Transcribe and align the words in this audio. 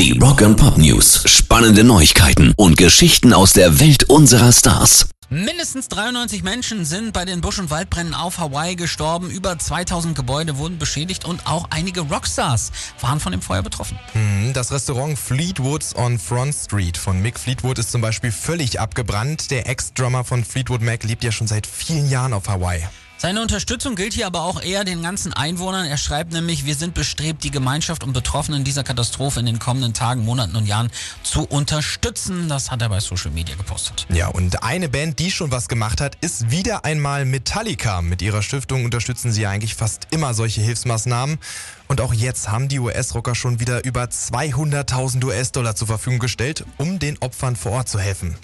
Die 0.00 0.18
Rock 0.18 0.40
and 0.40 0.56
Pop 0.56 0.78
News. 0.78 1.24
Spannende 1.26 1.84
Neuigkeiten 1.84 2.54
und 2.56 2.78
Geschichten 2.78 3.34
aus 3.34 3.52
der 3.52 3.80
Welt 3.80 4.04
unserer 4.04 4.50
Stars. 4.50 5.10
Mindestens 5.28 5.88
93 5.88 6.42
Menschen 6.42 6.86
sind 6.86 7.12
bei 7.12 7.26
den 7.26 7.42
Busch- 7.42 7.58
und 7.58 7.68
Waldbränden 7.68 8.14
auf 8.14 8.38
Hawaii 8.38 8.76
gestorben. 8.76 9.28
Über 9.28 9.58
2000 9.58 10.16
Gebäude 10.16 10.56
wurden 10.56 10.78
beschädigt 10.78 11.26
und 11.26 11.46
auch 11.46 11.66
einige 11.68 12.00
Rockstars 12.00 12.72
waren 13.02 13.20
von 13.20 13.32
dem 13.32 13.42
Feuer 13.42 13.60
betroffen. 13.60 13.98
Hm, 14.14 14.54
Das 14.54 14.72
Restaurant 14.72 15.18
Fleetwoods 15.18 15.94
on 15.94 16.18
Front 16.18 16.54
Street 16.54 16.96
von 16.96 17.20
Mick 17.20 17.38
Fleetwood 17.38 17.78
ist 17.78 17.92
zum 17.92 18.00
Beispiel 18.00 18.32
völlig 18.32 18.80
abgebrannt. 18.80 19.50
Der 19.50 19.68
Ex-Drummer 19.68 20.24
von 20.24 20.46
Fleetwood 20.46 20.80
Mac 20.80 21.04
lebt 21.04 21.24
ja 21.24 21.30
schon 21.30 21.46
seit 21.46 21.66
vielen 21.66 22.08
Jahren 22.08 22.32
auf 22.32 22.48
Hawaii. 22.48 22.88
Seine 23.22 23.42
Unterstützung 23.42 23.96
gilt 23.96 24.14
hier 24.14 24.26
aber 24.26 24.44
auch 24.44 24.62
eher 24.62 24.82
den 24.82 25.02
ganzen 25.02 25.34
Einwohnern. 25.34 25.84
Er 25.84 25.98
schreibt 25.98 26.32
nämlich, 26.32 26.64
wir 26.64 26.74
sind 26.74 26.94
bestrebt, 26.94 27.44
die 27.44 27.50
Gemeinschaft 27.50 28.02
und 28.02 28.14
Betroffenen 28.14 28.64
dieser 28.64 28.82
Katastrophe 28.82 29.40
in 29.40 29.44
den 29.44 29.58
kommenden 29.58 29.92
Tagen, 29.92 30.24
Monaten 30.24 30.56
und 30.56 30.64
Jahren 30.64 30.90
zu 31.22 31.42
unterstützen. 31.42 32.48
Das 32.48 32.70
hat 32.70 32.80
er 32.80 32.88
bei 32.88 32.98
Social 32.98 33.30
Media 33.30 33.56
gepostet. 33.56 34.06
Ja, 34.08 34.28
und 34.28 34.62
eine 34.62 34.88
Band, 34.88 35.18
die 35.18 35.30
schon 35.30 35.50
was 35.50 35.68
gemacht 35.68 36.00
hat, 36.00 36.16
ist 36.22 36.50
wieder 36.50 36.86
einmal 36.86 37.26
Metallica. 37.26 38.00
Mit 38.00 38.22
ihrer 38.22 38.40
Stiftung 38.40 38.86
unterstützen 38.86 39.32
sie 39.32 39.46
eigentlich 39.46 39.74
fast 39.74 40.08
immer 40.12 40.32
solche 40.32 40.62
Hilfsmaßnahmen. 40.62 41.36
Und 41.88 42.00
auch 42.00 42.14
jetzt 42.14 42.48
haben 42.48 42.68
die 42.68 42.78
US-Rocker 42.78 43.34
schon 43.34 43.60
wieder 43.60 43.84
über 43.84 44.04
200.000 44.04 45.22
US-Dollar 45.26 45.76
zur 45.76 45.88
Verfügung 45.88 46.20
gestellt, 46.20 46.64
um 46.78 46.98
den 46.98 47.18
Opfern 47.18 47.54
vor 47.54 47.72
Ort 47.72 47.90
zu 47.90 47.98
helfen. 47.98 48.34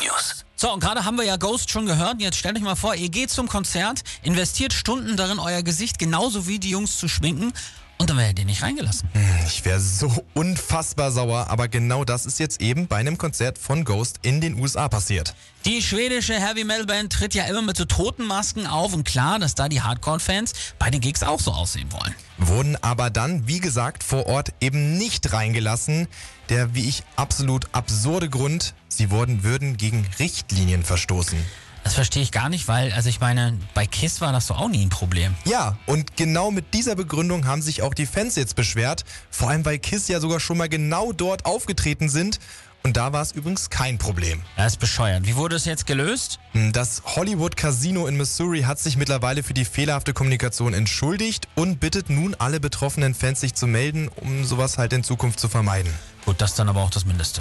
News. 0.00 0.44
So, 0.56 0.72
und 0.72 0.80
gerade 0.80 1.04
haben 1.04 1.16
wir 1.16 1.24
ja 1.24 1.36
Ghost 1.36 1.70
schon 1.70 1.86
gehört. 1.86 2.20
Jetzt 2.20 2.38
stellt 2.38 2.56
euch 2.56 2.62
mal 2.62 2.76
vor, 2.76 2.94
ihr 2.94 3.10
geht 3.10 3.30
zum 3.30 3.48
Konzert, 3.48 4.02
investiert 4.22 4.72
Stunden 4.72 5.16
darin, 5.16 5.38
euer 5.38 5.62
Gesicht 5.62 5.98
genauso 5.98 6.46
wie 6.46 6.58
die 6.58 6.70
Jungs 6.70 6.98
zu 6.98 7.08
schminken 7.08 7.52
und 7.98 8.10
dann 8.10 8.18
werdet 8.18 8.38
ihr 8.38 8.44
nicht 8.44 8.62
reingelassen. 8.62 9.08
Ich 9.46 9.64
wäre 9.64 9.80
so 9.80 10.24
unfassbar 10.34 11.10
sauer, 11.10 11.46
aber 11.48 11.68
genau 11.68 12.04
das 12.04 12.26
ist 12.26 12.38
jetzt 12.38 12.60
eben 12.60 12.86
bei 12.86 12.96
einem 12.96 13.18
Konzert 13.18 13.58
von 13.58 13.84
Ghost 13.84 14.18
in 14.22 14.40
den 14.40 14.58
USA 14.60 14.88
passiert. 14.88 15.34
Die 15.64 15.82
schwedische 15.82 16.34
Heavy 16.34 16.64
Metal 16.64 16.86
Band 16.86 17.12
tritt 17.12 17.34
ja 17.34 17.44
immer 17.44 17.62
mit 17.62 17.76
so 17.76 17.84
Totenmasken 17.84 18.66
auf 18.66 18.92
und 18.92 19.04
klar, 19.04 19.38
dass 19.38 19.54
da 19.54 19.68
die 19.68 19.80
Hardcore-Fans 19.80 20.52
bei 20.78 20.90
den 20.90 21.00
Gigs 21.00 21.22
auch 21.22 21.40
so 21.40 21.52
aussehen 21.52 21.90
wollen. 21.92 22.14
Wurden 22.38 22.76
aber 22.82 23.10
dann, 23.10 23.48
wie 23.48 23.60
gesagt, 23.60 24.04
vor 24.04 24.26
Ort 24.26 24.52
eben 24.60 24.98
nicht 24.98 25.32
reingelassen. 25.32 26.06
Der, 26.48 26.74
wie 26.74 26.88
ich, 26.88 27.02
absolut 27.16 27.66
absurde 27.72 28.28
Grund, 28.28 28.74
sie 28.88 29.10
wurden, 29.10 29.42
würden 29.42 29.76
gegen 29.76 30.06
Richtlinien 30.18 30.84
verstoßen. 30.84 31.38
Das 31.86 31.94
verstehe 31.94 32.24
ich 32.24 32.32
gar 32.32 32.48
nicht, 32.48 32.66
weil, 32.66 32.92
also 32.94 33.08
ich 33.08 33.20
meine, 33.20 33.56
bei 33.72 33.86
Kiss 33.86 34.20
war 34.20 34.32
das 34.32 34.48
doch 34.48 34.58
auch 34.58 34.68
nie 34.68 34.84
ein 34.84 34.88
Problem. 34.88 35.36
Ja, 35.44 35.78
und 35.86 36.16
genau 36.16 36.50
mit 36.50 36.74
dieser 36.74 36.96
Begründung 36.96 37.46
haben 37.46 37.62
sich 37.62 37.80
auch 37.80 37.94
die 37.94 38.06
Fans 38.06 38.34
jetzt 38.34 38.56
beschwert. 38.56 39.04
Vor 39.30 39.50
allem, 39.50 39.64
weil 39.64 39.78
Kiss 39.78 40.08
ja 40.08 40.18
sogar 40.18 40.40
schon 40.40 40.58
mal 40.58 40.68
genau 40.68 41.12
dort 41.12 41.46
aufgetreten 41.46 42.08
sind. 42.08 42.40
Und 42.82 42.96
da 42.96 43.12
war 43.12 43.22
es 43.22 43.30
übrigens 43.30 43.70
kein 43.70 43.98
Problem. 43.98 44.42
Das 44.56 44.72
ist 44.72 44.78
bescheuert. 44.78 45.28
Wie 45.28 45.36
wurde 45.36 45.54
es 45.54 45.64
jetzt 45.64 45.86
gelöst? 45.86 46.40
Das 46.72 47.04
Hollywood 47.04 47.56
Casino 47.56 48.08
in 48.08 48.16
Missouri 48.16 48.62
hat 48.62 48.80
sich 48.80 48.96
mittlerweile 48.96 49.44
für 49.44 49.54
die 49.54 49.64
fehlerhafte 49.64 50.12
Kommunikation 50.12 50.74
entschuldigt 50.74 51.46
und 51.54 51.78
bittet 51.78 52.10
nun 52.10 52.34
alle 52.34 52.58
betroffenen 52.58 53.14
Fans 53.14 53.40
sich 53.40 53.54
zu 53.54 53.68
melden, 53.68 54.08
um 54.08 54.44
sowas 54.44 54.76
halt 54.76 54.92
in 54.92 55.04
Zukunft 55.04 55.38
zu 55.38 55.48
vermeiden. 55.48 55.92
Gut, 56.24 56.40
das 56.40 56.50
ist 56.50 56.58
dann 56.58 56.68
aber 56.68 56.82
auch 56.82 56.90
das 56.90 57.04
Mindeste. 57.04 57.40